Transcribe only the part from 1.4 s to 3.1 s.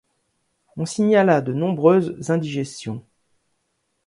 de nombreuses indigestions.